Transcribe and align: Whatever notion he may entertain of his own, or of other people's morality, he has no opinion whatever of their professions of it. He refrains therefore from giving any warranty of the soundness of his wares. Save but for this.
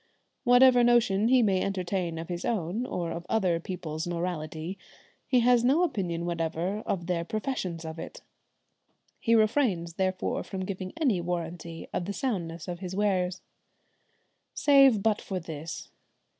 Whatever 0.45 0.83
notion 0.83 1.27
he 1.27 1.43
may 1.43 1.61
entertain 1.61 2.17
of 2.17 2.27
his 2.27 2.43
own, 2.43 2.87
or 2.87 3.11
of 3.11 3.23
other 3.29 3.59
people's 3.59 4.07
morality, 4.07 4.75
he 5.27 5.41
has 5.41 5.63
no 5.63 5.83
opinion 5.83 6.25
whatever 6.25 6.79
of 6.87 7.05
their 7.05 7.23
professions 7.23 7.85
of 7.85 7.99
it. 7.99 8.23
He 9.19 9.35
refrains 9.35 9.93
therefore 9.93 10.41
from 10.43 10.65
giving 10.65 10.91
any 10.99 11.21
warranty 11.21 11.87
of 11.93 12.05
the 12.05 12.13
soundness 12.13 12.67
of 12.67 12.79
his 12.79 12.95
wares. 12.95 13.41
Save 14.55 15.03
but 15.03 15.21
for 15.21 15.39
this. 15.39 15.89